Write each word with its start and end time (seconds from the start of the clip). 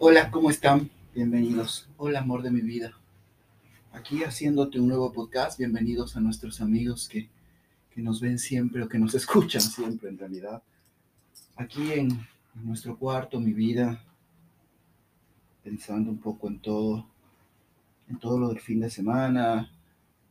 Hola, 0.00 0.30
¿cómo 0.30 0.48
están? 0.48 0.90
Bienvenidos. 1.12 1.88
Hola, 1.96 2.20
amor 2.20 2.42
de 2.42 2.52
mi 2.52 2.60
vida. 2.60 2.92
Aquí 3.90 4.22
haciéndote 4.22 4.78
un 4.78 4.86
nuevo 4.86 5.12
podcast. 5.12 5.58
Bienvenidos 5.58 6.16
a 6.16 6.20
nuestros 6.20 6.60
amigos 6.60 7.08
que, 7.08 7.28
que 7.90 8.00
nos 8.00 8.20
ven 8.20 8.38
siempre 8.38 8.80
o 8.84 8.88
que 8.88 9.00
nos 9.00 9.14
escuchan 9.16 9.60
siempre 9.60 10.08
en 10.08 10.16
realidad. 10.16 10.62
Aquí 11.56 11.90
en, 11.90 12.12
en 12.12 12.64
nuestro 12.64 12.96
cuarto, 12.96 13.40
mi 13.40 13.52
vida, 13.52 14.00
pensando 15.64 16.12
un 16.12 16.18
poco 16.18 16.46
en 16.46 16.60
todo, 16.60 17.04
en 18.08 18.20
todo 18.20 18.38
lo 18.38 18.50
del 18.50 18.60
fin 18.60 18.78
de 18.78 18.90
semana, 18.90 19.68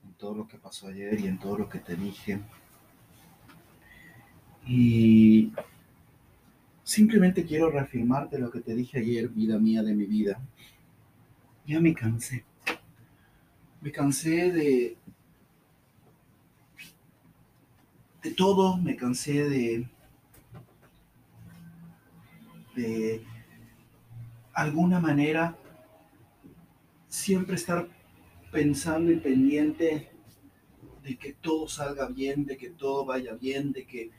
en 0.05 0.13
todo 0.13 0.33
lo 0.33 0.47
que 0.47 0.57
pasó 0.57 0.87
ayer 0.87 1.19
y 1.19 1.27
en 1.27 1.39
todo 1.39 1.57
lo 1.57 1.67
que 1.67 1.79
te 1.79 1.97
dije. 1.97 2.39
Y 4.65 5.51
simplemente 6.87 7.45
quiero 7.45 7.69
reafirmarte 7.69 8.39
lo 8.39 8.49
que 8.49 8.61
te 8.61 8.73
dije 8.73 8.99
ayer, 8.99 9.27
vida 9.27 9.59
mía 9.59 9.83
de 9.83 9.93
mi 9.93 10.05
vida. 10.05 10.39
Ya 11.65 11.81
me 11.81 11.93
cansé. 11.93 12.45
Me 13.81 13.91
cansé 13.91 14.53
de 14.53 14.97
de 18.23 18.31
todo, 18.31 18.77
me 18.77 18.95
cansé 18.95 19.49
de 19.49 19.89
de 22.73 23.21
alguna 24.53 25.01
manera 25.01 25.57
siempre 27.09 27.55
estar 27.55 27.89
pensando 28.49 29.11
y 29.11 29.17
pendiente 29.17 30.09
de 31.03 31.17
que 31.17 31.33
todo 31.33 31.67
salga 31.67 32.07
bien, 32.07 32.45
de 32.45 32.55
que 32.55 32.69
todo 32.69 33.03
vaya 33.03 33.33
bien, 33.33 33.73
de 33.73 33.85
que 33.85 34.09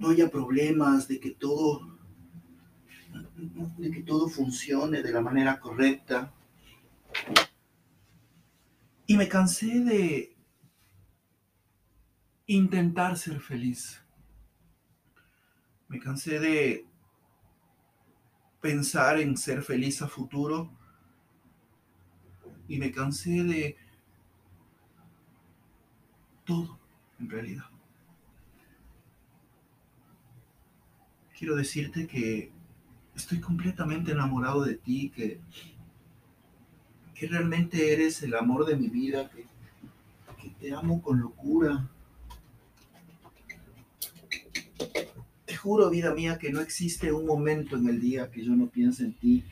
no 0.00 0.08
haya 0.08 0.28
problemas, 0.28 1.06
de 1.06 1.20
que 1.20 1.30
todo 1.30 2.00
de 3.78 3.90
que 3.90 4.02
todo 4.02 4.28
funcione 4.28 5.02
de 5.02 5.12
la 5.12 5.20
manera 5.20 5.60
correcta. 5.60 6.32
Y 9.06 9.16
me 9.16 9.28
cansé 9.28 9.80
de 9.80 10.36
intentar 12.46 13.16
ser 13.16 13.40
feliz. 13.40 14.02
Me 15.88 15.98
cansé 15.98 16.38
de 16.38 16.86
pensar 18.60 19.18
en 19.20 19.36
ser 19.36 19.62
feliz 19.62 20.02
a 20.02 20.08
futuro. 20.08 20.70
Y 22.68 22.78
me 22.78 22.92
cansé 22.92 23.42
de 23.42 23.76
todo, 26.44 26.78
en 27.18 27.28
realidad. 27.28 27.79
Quiero 31.40 31.56
decirte 31.56 32.06
que 32.06 32.50
estoy 33.16 33.40
completamente 33.40 34.12
enamorado 34.12 34.62
de 34.62 34.74
ti, 34.74 35.08
que, 35.08 35.40
que 37.14 37.28
realmente 37.28 37.94
eres 37.94 38.22
el 38.22 38.34
amor 38.34 38.66
de 38.66 38.76
mi 38.76 38.88
vida, 38.88 39.30
que, 39.30 39.46
te 40.60 40.74
amo 40.74 41.00
con 41.00 41.18
locura. 41.18 41.88
Te 45.46 45.56
juro, 45.56 45.88
vida 45.88 46.14
mía, 46.14 46.36
que 46.36 46.52
no 46.52 46.60
existe 46.60 47.10
un 47.10 47.24
momento 47.24 47.76
en 47.76 47.88
el 47.88 48.02
día 48.02 48.30
que 48.30 48.44
yo 48.44 48.54
no 48.54 48.66
piense 48.66 49.04
en 49.04 49.14
ti, 49.14 49.42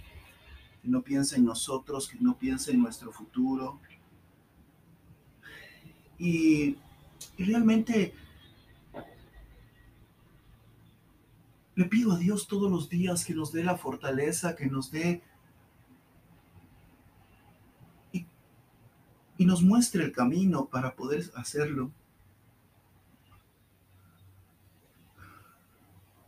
que 0.83 0.89
no 0.89 1.01
piense 1.01 1.37
en 1.37 1.47
nosotros, 1.47 2.07
que 2.09 2.19
no 2.21 2.37
piense 2.37 2.73
en 2.73 2.83
nuestro 2.83 3.13
futuro. 3.13 3.81
Y 6.19 6.77
realmente 7.39 8.13
Le 11.79 11.85
pido 11.85 12.11
a 12.11 12.19
Dios 12.19 12.49
todos 12.49 12.69
los 12.69 12.89
días 12.89 13.25
que 13.25 13.37
nos 13.37 13.53
dé 13.53 13.63
la 13.63 13.79
fortaleza, 13.79 14.57
que 14.57 14.67
nos 14.67 14.91
dé 14.91 15.23
y, 18.13 18.27
nos 19.47 19.63
muestre 19.63 20.03
el 20.03 20.11
camino 20.11 20.67
para 20.67 20.97
poder 20.97 21.31
hacerlo. 21.37 21.93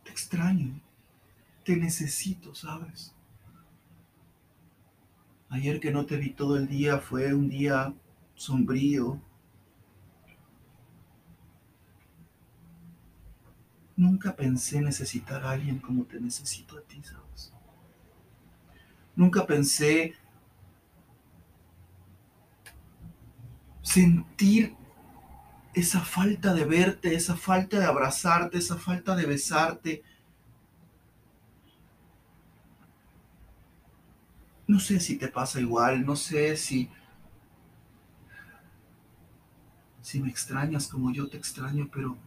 Te 0.05 0.11
extraño, 0.11 0.79
te 1.65 1.75
necesito, 1.75 2.55
¿sabes? 2.55 3.13
Ayer 5.49 5.81
que 5.81 5.91
no 5.91 6.05
te 6.05 6.15
vi 6.15 6.29
todo 6.29 6.55
el 6.55 6.69
día 6.69 6.99
fue 6.99 7.33
un 7.33 7.49
día 7.49 7.93
sombrío, 8.35 9.21
Nunca 14.01 14.35
pensé 14.35 14.81
necesitar 14.81 15.43
a 15.45 15.51
alguien 15.51 15.77
como 15.77 16.05
te 16.05 16.19
necesito 16.19 16.75
a 16.75 16.81
ti, 16.81 17.03
¿sabes? 17.03 17.53
Nunca 19.15 19.45
pensé 19.45 20.15
sentir 23.83 24.75
esa 25.75 25.99
falta 26.01 26.55
de 26.55 26.65
verte, 26.65 27.13
esa 27.13 27.35
falta 27.35 27.77
de 27.77 27.85
abrazarte, 27.85 28.57
esa 28.57 28.75
falta 28.75 29.15
de 29.15 29.27
besarte. 29.27 30.03
No 34.65 34.79
sé 34.79 34.99
si 34.99 35.15
te 35.15 35.27
pasa 35.27 35.59
igual, 35.61 36.03
no 36.03 36.15
sé 36.15 36.57
si 36.57 36.89
si 40.01 40.19
me 40.19 40.29
extrañas 40.29 40.87
como 40.87 41.13
yo 41.13 41.29
te 41.29 41.37
extraño, 41.37 41.87
pero 41.93 42.17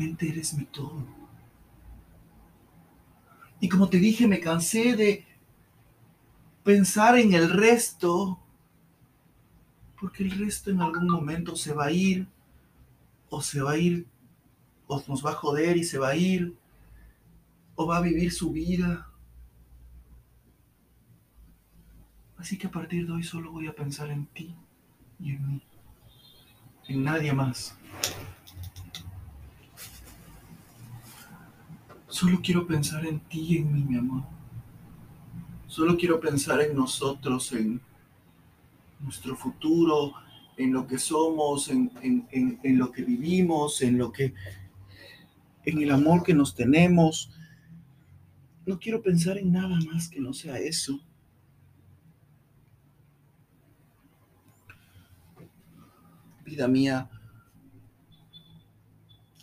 realmente 0.00 0.28
eres 0.28 0.54
mi 0.54 0.64
todo. 0.64 1.04
Y 3.60 3.68
como 3.68 3.90
te 3.90 3.98
dije, 3.98 4.26
me 4.26 4.40
cansé 4.40 4.96
de 4.96 5.26
pensar 6.64 7.18
en 7.18 7.34
el 7.34 7.50
resto, 7.50 8.38
porque 10.00 10.22
el 10.22 10.30
resto 10.30 10.70
en 10.70 10.80
algún 10.80 11.06
momento 11.06 11.54
se 11.54 11.74
va 11.74 11.86
a 11.86 11.92
ir, 11.92 12.26
o 13.28 13.42
se 13.42 13.60
va 13.60 13.72
a 13.72 13.76
ir, 13.76 14.06
o 14.86 15.02
nos 15.06 15.24
va 15.24 15.32
a 15.32 15.34
joder 15.34 15.76
y 15.76 15.84
se 15.84 15.98
va 15.98 16.08
a 16.08 16.16
ir, 16.16 16.56
o 17.74 17.86
va 17.86 17.98
a 17.98 18.00
vivir 18.00 18.32
su 18.32 18.52
vida. 18.52 19.06
Así 22.38 22.56
que 22.56 22.68
a 22.68 22.70
partir 22.70 23.06
de 23.06 23.12
hoy 23.12 23.22
solo 23.22 23.52
voy 23.52 23.66
a 23.66 23.74
pensar 23.74 24.10
en 24.10 24.24
ti 24.24 24.54
y 25.18 25.32
en 25.32 25.46
mí, 25.46 25.62
en 26.88 27.04
nadie 27.04 27.34
más. 27.34 27.76
Solo 32.10 32.40
quiero 32.42 32.66
pensar 32.66 33.06
en 33.06 33.20
ti 33.20 33.58
en 33.58 33.72
mí, 33.72 33.84
mi 33.84 33.96
amor. 33.96 34.24
Solo 35.68 35.96
quiero 35.96 36.18
pensar 36.18 36.60
en 36.60 36.74
nosotros, 36.74 37.52
en 37.52 37.80
nuestro 38.98 39.36
futuro, 39.36 40.12
en 40.56 40.72
lo 40.72 40.88
que 40.88 40.98
somos, 40.98 41.68
en, 41.68 41.92
en, 42.02 42.78
lo 42.78 42.90
que 42.90 43.04
vivimos, 43.04 43.80
en 43.82 43.96
lo 43.96 44.10
que, 44.10 44.34
en 45.64 45.80
el 45.80 45.92
amor 45.92 46.24
que 46.24 46.34
nos 46.34 46.52
tenemos. 46.56 47.30
No 48.66 48.80
quiero 48.80 49.00
pensar 49.00 49.38
en 49.38 49.52
nada 49.52 49.78
más 49.92 50.08
que 50.08 50.20
no 50.20 50.34
sea 50.34 50.58
eso. 50.58 51.00
Vida 56.44 56.66
mía, 56.66 57.08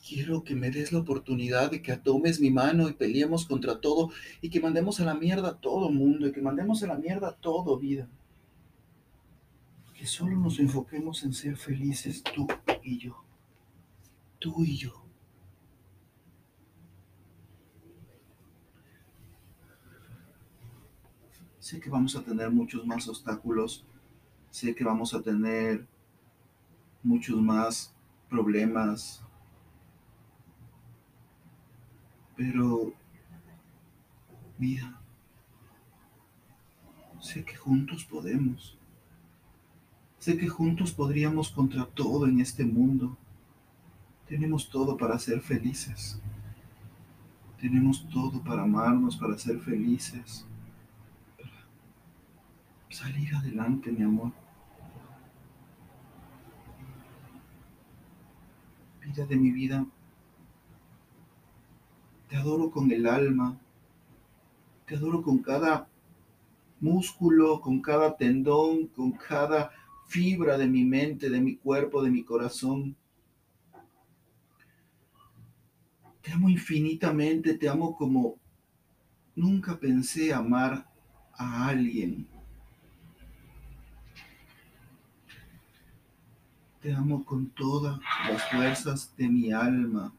Quiero 0.08 0.44
que 0.44 0.56
me 0.56 0.72
des 0.72 0.94
la 0.94 1.00
oportunidad 1.00 1.72
de 1.72 1.82
que 1.82 1.98
tomes 1.98 2.40
mi 2.40 2.50
mano 2.50 2.88
y 2.88 2.94
peleemos 2.94 3.46
contra 3.46 3.82
todo 3.82 4.10
y 4.42 4.50
que 4.50 4.62
mandemos 4.62 5.02
a 5.02 5.06
la 5.06 5.14
mierda 5.14 5.50
a 5.50 5.60
todo 5.60 5.90
mundo 5.90 6.28
y 6.28 6.32
que 6.32 6.42
mandemos 6.42 6.82
a 6.84 6.88
la 6.88 6.96
mierda 6.96 7.30
a 7.30 7.36
todo 7.36 7.78
vida. 7.78 8.08
Que 9.94 10.06
solo 10.06 10.38
nos 10.38 10.60
enfoquemos 10.60 11.24
en 11.24 11.34
ser 11.34 11.58
felices 11.58 12.24
tú 12.24 12.48
y 12.84 13.00
yo. 13.00 13.22
Tú 14.40 14.64
y 14.64 14.78
yo. 14.78 14.94
Sé 21.60 21.82
que 21.82 21.90
vamos 21.90 22.16
a 22.16 22.24
tener 22.24 22.50
muchos 22.50 22.86
más 22.86 23.10
obstáculos. 23.10 23.86
Sé 24.52 24.74
que 24.74 24.86
vamos 24.86 25.14
a 25.14 25.22
tener 25.22 25.86
muchos 27.04 27.42
más 27.42 27.94
problemas, 28.30 29.27
pero, 32.38 32.94
vida, 34.60 35.02
sé 37.20 37.44
que 37.44 37.56
juntos 37.56 38.06
podemos. 38.06 38.78
Sé 40.20 40.38
que 40.38 40.48
juntos 40.48 40.92
podríamos 40.92 41.50
contra 41.50 41.86
todo 41.86 42.28
en 42.28 42.40
este 42.40 42.64
mundo. 42.64 43.18
Tenemos 44.28 44.70
todo 44.70 44.98
para 44.98 45.18
ser 45.18 45.42
felices. 45.42 46.20
Tenemos 47.60 48.08
todo 48.10 48.44
para 48.44 48.64
amarnos, 48.64 49.18
para 49.18 49.38
ser 49.38 49.60
felices. 49.60 50.46
Para 51.38 51.52
salir 52.90 53.34
adelante, 53.34 53.92
mi 53.92 54.04
amor. 54.04 54.32
Vida 59.04 59.26
de 59.26 59.36
mi 59.38 59.52
vida, 59.52 59.86
Te 62.28 62.36
adoro 62.36 62.70
con 62.70 62.92
el 62.92 63.08
alma. 63.08 63.58
Te 64.86 64.96
adoro 64.96 65.22
con 65.22 65.40
cada 65.40 65.88
músculo, 66.80 67.62
con 67.62 67.82
cada 67.82 68.16
tendón, 68.18 68.88
con 68.88 69.12
cada 69.12 69.72
fibra 70.08 70.58
de 70.58 70.68
mi 70.68 70.84
mente, 70.84 71.30
de 71.30 71.42
mi 71.42 71.56
cuerpo, 71.56 72.04
de 72.04 72.12
mi 72.12 72.24
corazón. 72.24 72.96
Te 76.22 76.32
amo 76.34 76.50
infinitamente, 76.50 77.54
te 77.54 77.70
amo 77.70 77.96
como 77.96 78.36
nunca 79.36 79.80
pensé 79.80 80.34
amar 80.34 80.86
a 81.34 81.68
alguien. 81.68 82.28
Te 86.82 86.94
amo 86.94 87.24
con 87.24 87.50
todas 87.52 88.00
las 88.30 88.44
fuerzas 88.50 89.16
de 89.16 89.28
mi 89.30 89.52
alma. 89.52 90.14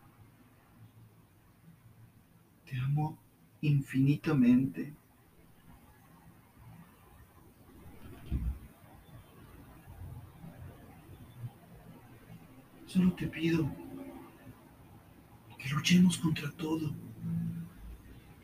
Amo 2.84 3.18
infinitamente. 3.60 4.94
Solo 12.86 13.12
te 13.12 13.26
pido 13.26 13.70
que 15.58 15.68
luchemos 15.68 16.16
contra 16.16 16.50
todo, 16.52 16.94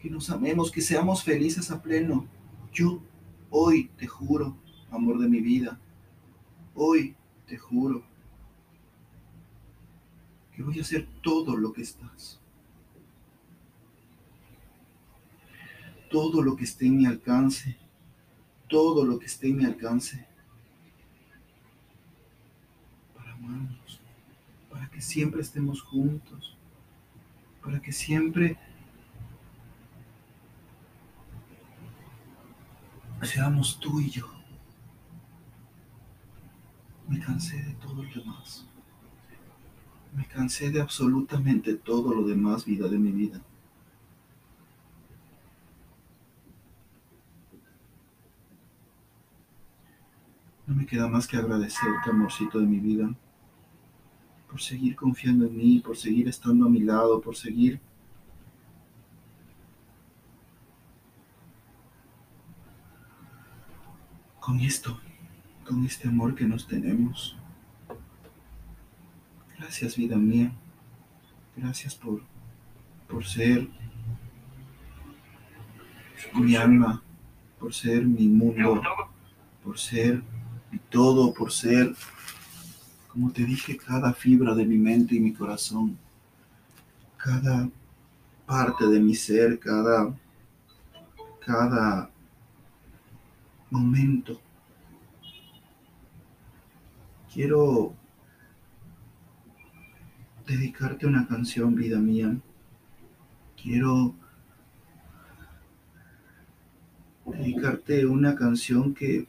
que 0.02 0.10
nos 0.10 0.28
amemos, 0.30 0.70
que 0.70 0.82
seamos 0.82 1.22
felices 1.22 1.70
a 1.70 1.80
pleno. 1.80 2.26
Yo 2.72 3.00
hoy 3.50 3.88
te 3.96 4.06
juro, 4.06 4.56
amor 4.90 5.18
de 5.18 5.28
mi 5.28 5.40
vida, 5.40 5.80
hoy 6.74 7.14
te 7.46 7.56
juro 7.56 8.02
que 10.54 10.62
voy 10.62 10.78
a 10.78 10.82
hacer 10.82 11.08
todo 11.22 11.56
lo 11.56 11.72
que 11.72 11.82
estás. 11.82 12.43
Todo 16.10 16.42
lo 16.42 16.56
que 16.56 16.64
esté 16.64 16.86
en 16.86 16.98
mi 16.98 17.06
alcance, 17.06 17.76
todo 18.68 19.04
lo 19.04 19.18
que 19.18 19.26
esté 19.26 19.48
en 19.48 19.56
mi 19.56 19.64
alcance 19.64 20.26
para 23.14 23.32
amarnos 23.32 24.00
para 24.74 24.90
que 24.90 25.00
siempre 25.00 25.40
estemos 25.40 25.80
juntos, 25.82 26.56
para 27.62 27.80
que 27.80 27.92
siempre 27.92 28.58
seamos 33.22 33.78
tú 33.78 34.00
y 34.00 34.10
yo. 34.10 34.28
Me 37.08 37.20
cansé 37.20 37.62
de 37.62 37.74
todo 37.74 38.02
lo 38.02 38.10
demás. 38.12 38.66
Me 40.12 40.26
cansé 40.26 40.70
de 40.72 40.80
absolutamente 40.80 41.74
todo 41.74 42.12
lo 42.12 42.26
demás, 42.26 42.64
vida 42.64 42.88
de 42.88 42.98
mi 42.98 43.12
vida. 43.12 43.40
No 50.66 50.74
me 50.74 50.86
queda 50.86 51.08
más 51.08 51.26
que 51.26 51.36
agradecerte, 51.36 52.10
amorcito 52.10 52.58
de 52.58 52.66
mi 52.66 52.80
vida, 52.80 53.14
por 54.48 54.62
seguir 54.62 54.96
confiando 54.96 55.46
en 55.46 55.56
mí, 55.56 55.80
por 55.80 55.96
seguir 55.96 56.26
estando 56.26 56.64
a 56.66 56.70
mi 56.70 56.80
lado, 56.80 57.20
por 57.20 57.36
seguir 57.36 57.80
con 64.40 64.60
esto, 64.60 64.98
con 65.66 65.84
este 65.84 66.08
amor 66.08 66.34
que 66.34 66.44
nos 66.44 66.66
tenemos. 66.66 67.36
Gracias 69.58 69.96
vida 69.96 70.16
mía, 70.16 70.52
gracias 71.56 71.94
por, 71.94 72.22
por 73.08 73.24
ser 73.24 73.68
mi 76.34 76.56
alma, 76.56 77.02
por 77.58 77.74
ser 77.74 78.06
mi 78.06 78.28
mundo, 78.28 78.82
por 79.62 79.78
ser 79.78 80.22
mi 80.74 80.78
todo, 80.90 81.32
por 81.32 81.52
ser 81.52 81.94
como 83.14 83.30
te 83.30 83.44
dije, 83.44 83.76
cada 83.76 84.12
fibra 84.12 84.56
de 84.56 84.66
mi 84.66 84.76
mente 84.76 85.14
y 85.14 85.20
mi 85.20 85.32
corazón, 85.32 85.96
cada 87.16 87.70
parte 88.44 88.88
de 88.88 88.98
mi 88.98 89.14
ser, 89.14 89.60
cada, 89.60 90.12
cada 91.38 92.10
momento. 93.70 94.40
Quiero 97.32 97.94
dedicarte 100.44 101.06
una 101.06 101.24
canción, 101.28 101.76
vida 101.76 102.00
mía. 102.00 102.36
Quiero 103.62 104.12
dedicarte 107.26 108.06
una 108.06 108.34
canción 108.34 108.92
que 108.92 109.28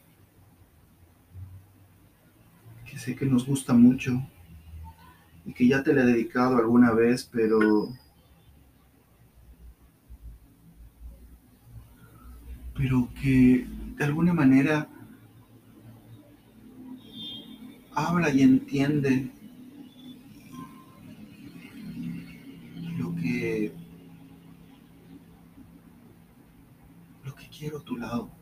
sé 3.06 3.16
que 3.16 3.28
nos 3.28 3.46
gusta 3.46 3.72
mucho 3.72 4.20
y 5.46 5.54
que 5.54 5.68
ya 5.68 5.84
te 5.84 5.94
la 5.94 6.02
he 6.02 6.06
dedicado 6.08 6.58
alguna 6.58 6.92
vez, 6.92 7.30
pero 7.32 7.90
pero 12.74 13.08
que 13.22 13.68
de 13.96 14.04
alguna 14.04 14.34
manera 14.34 14.90
habla 17.94 18.32
y 18.32 18.42
entiende 18.42 19.32
lo 22.98 23.16
que 23.16 23.72
lo 27.24 27.36
que 27.36 27.48
quiero 27.50 27.78
a 27.78 27.84
tu 27.84 27.98
lado. 27.98 28.36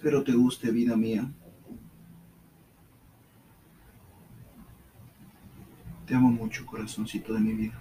Espero 0.00 0.24
te 0.24 0.32
guste, 0.32 0.70
vida 0.70 0.96
mía. 0.96 1.30
Te 6.06 6.14
amo 6.14 6.30
mucho, 6.30 6.64
corazoncito 6.64 7.34
de 7.34 7.40
mi 7.40 7.52
vida. 7.52 7.78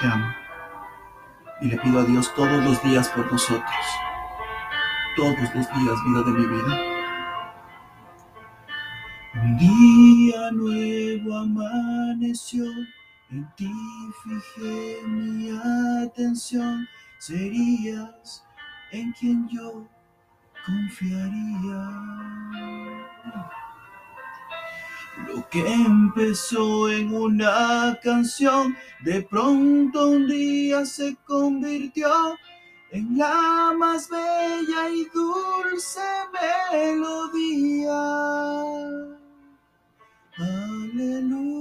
Te 0.00 0.06
amo. 0.06 0.34
Y 1.60 1.66
le 1.68 1.76
pido 1.76 2.00
a 2.00 2.04
Dios 2.04 2.34
todos 2.34 2.64
los 2.64 2.82
días 2.82 3.08
por 3.10 3.30
nosotros. 3.30 3.62
Todos 5.16 5.38
los 5.38 5.52
días, 5.52 6.04
vida 6.04 6.22
de 6.22 6.30
mi 6.32 6.46
vida. 6.46 6.90
Un 9.34 9.56
día 9.58 10.50
nuevo 10.50 11.36
amaneció, 11.36 12.64
en 13.30 13.48
ti 13.54 13.72
fijé 14.24 15.06
mi 15.06 15.50
atención, 16.02 16.88
serías 17.18 18.44
en 18.90 19.12
quien 19.12 19.48
yo 19.48 19.86
confiaría. 20.66 22.00
Lo 25.28 25.48
que 25.48 25.60
empezó 25.72 26.90
en 26.90 27.14
una 27.14 27.98
canción, 28.02 28.76
de 29.04 29.22
pronto 29.22 30.08
un 30.08 30.28
día 30.28 30.84
se 30.84 31.16
convirtió 31.24 32.36
en 32.90 33.18
la 33.18 33.72
más 33.78 34.08
bella 34.08 34.90
y 34.90 35.04
dulce 35.14 36.00
melodía. 36.72 37.92
Aleluya, 40.36 41.59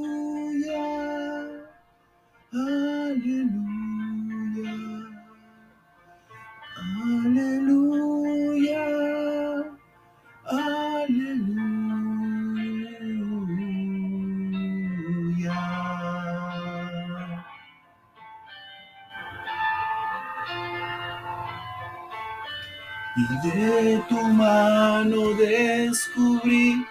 tu 24.09 24.21
mano 24.27 25.33
descubrí 25.33 26.85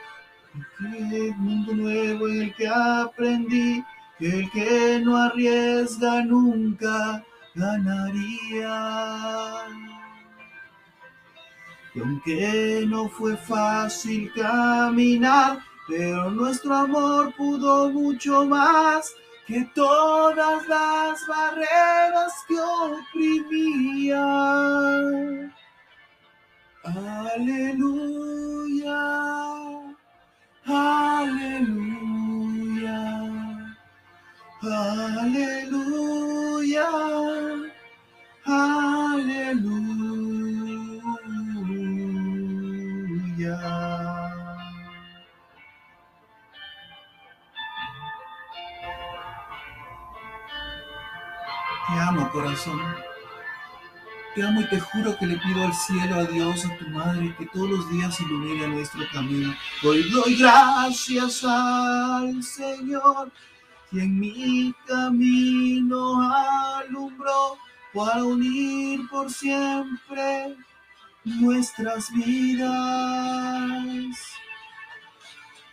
Que 0.78 1.34
mundo 1.36 1.72
nuevo 1.74 2.28
en 2.28 2.42
el 2.42 2.54
que 2.54 2.68
aprendí 2.68 3.84
que 4.18 4.28
el 4.28 4.50
que 4.50 5.00
no 5.04 5.16
arriesga 5.16 6.22
nunca 6.22 7.24
ganaría. 7.54 8.76
Y 11.94 12.00
aunque 12.00 12.84
no 12.86 13.08
fue 13.08 13.36
fácil 13.36 14.32
caminar, 14.34 15.60
pero 15.88 16.30
nuestro 16.30 16.74
amor 16.74 17.34
pudo 17.36 17.90
mucho 17.90 18.44
más 18.44 19.12
que 19.46 19.64
todas 19.74 20.68
las 20.68 21.26
barreras 21.26 22.32
que 22.46 22.60
Te 51.88 51.98
amo, 52.00 52.30
corazón. 52.30 52.80
Te 54.34 54.42
amo 54.42 54.60
y 54.60 54.68
te 54.68 54.78
juro 54.78 55.16
que 55.16 55.26
le 55.26 55.38
pido 55.38 55.64
al 55.64 55.72
cielo, 55.72 56.16
a 56.16 56.24
Dios, 56.24 56.66
a 56.66 56.76
tu 56.76 56.86
madre, 56.90 57.34
que 57.38 57.46
todos 57.46 57.70
los 57.70 57.90
días 57.90 58.20
ilumine 58.20 58.68
nuestro 58.68 59.00
camino. 59.10 59.54
Hoy 59.82 60.02
doy 60.10 60.36
gracias 60.36 61.42
al 61.44 62.42
Señor, 62.42 63.32
quien 63.90 64.20
mi 64.20 64.74
camino 64.86 66.30
alumbró 66.76 67.56
para 67.94 68.22
unir 68.22 69.08
por 69.08 69.30
siempre 69.30 70.56
nuestras 71.24 72.12
vidas. 72.12 72.68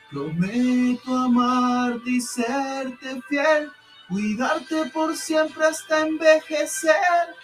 Prometo 0.10 1.18
amarte 1.18 2.10
y 2.10 2.22
serte 2.22 3.22
fiel, 3.28 3.70
cuidarte 4.08 4.86
por 4.94 5.16
siempre 5.16 5.66
hasta 5.66 6.02
envejecer 6.02 7.36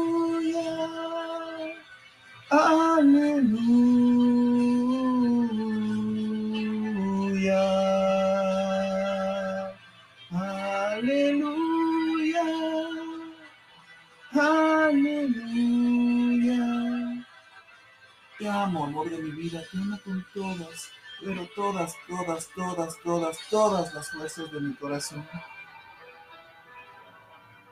Te 18.85 18.91
amo, 18.91 19.00
amor 19.00 19.11
de 19.11 19.23
mi 19.23 19.31
vida, 19.31 19.62
te 19.71 19.79
amo 19.79 19.99
con 20.05 20.26
todas, 20.35 20.91
pero 21.25 21.49
todas, 21.57 21.95
todas, 22.07 22.50
todas, 22.55 22.99
todas, 23.03 23.38
todas 23.49 23.95
las 23.95 24.11
fuerzas 24.11 24.53
de 24.53 24.61
mi 24.61 24.75
corazón. 24.75 25.25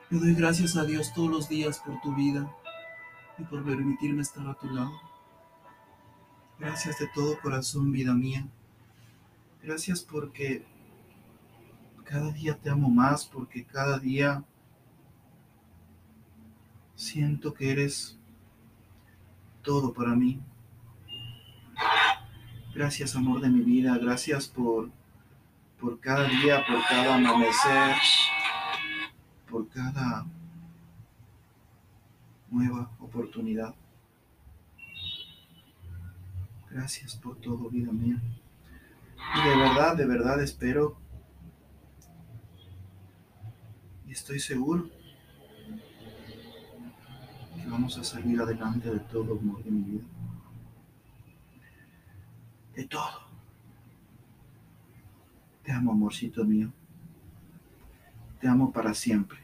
Le 0.09 0.17
doy 0.17 0.33
gracias 0.33 0.75
a 0.75 0.83
Dios 0.85 1.13
todos 1.13 1.29
los 1.29 1.49
días 1.49 1.79
por 1.85 2.01
tu 2.01 2.15
vida 2.15 2.51
y 3.37 3.43
por 3.43 3.63
permitirme 3.63 4.23
estar 4.23 4.47
a 4.47 4.55
tu 4.55 4.67
lado. 4.71 4.91
Gracias 6.57 6.97
de 6.97 7.07
todo 7.13 7.39
corazón, 7.41 7.91
vida 7.91 8.13
mía. 8.15 8.47
Gracias 9.61 10.01
porque 10.01 10.65
cada 12.05 12.31
día 12.31 12.57
te 12.57 12.71
amo 12.71 12.89
más, 12.89 13.25
porque 13.27 13.65
cada 13.65 13.99
día 13.99 14.43
siento 16.95 17.53
que 17.53 17.71
eres 17.71 18.17
todo 19.61 19.93
para 19.93 20.15
mí. 20.15 20.41
Gracias, 22.73 23.15
amor 23.15 23.39
de 23.39 23.49
mi 23.49 23.61
vida. 23.61 23.95
Gracias 23.99 24.47
por, 24.47 24.89
por 25.79 25.99
cada 25.99 26.27
día, 26.27 26.65
por 26.65 26.81
cada 26.89 27.15
amanecer, 27.15 27.95
por 29.47 29.69
cada 29.69 30.25
nueva 32.49 32.89
oportunidad. 32.99 33.75
Gracias 36.71 37.15
por 37.15 37.35
todo, 37.37 37.69
vida 37.69 37.91
mía. 37.91 38.19
Y 39.35 39.49
de 39.49 39.55
verdad, 39.55 39.95
de 39.95 40.05
verdad 40.07 40.41
espero 40.41 40.97
y 44.07 44.11
estoy 44.13 44.39
seguro 44.39 44.89
que 47.55 47.69
vamos 47.69 47.99
a 47.99 48.03
salir 48.03 48.41
adelante 48.41 48.89
de 48.89 48.99
todo, 48.99 49.37
amor 49.37 49.63
de 49.63 49.69
mi 49.69 49.81
vida. 49.83 50.03
De 52.75 52.85
todo. 52.85 53.23
Te 55.63 55.71
amo, 55.71 55.91
amorcito 55.91 56.45
mío. 56.45 56.71
Te 58.39 58.47
amo 58.47 58.71
para 58.71 58.93
siempre. 58.93 59.39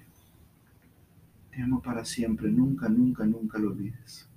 Te 1.52 1.62
amo 1.62 1.82
para 1.82 2.06
siempre. 2.06 2.52
Nunca, 2.52 2.90
nunca, 2.90 3.26
nunca 3.26 3.58
lo 3.58 3.70
olvides. 3.70 4.29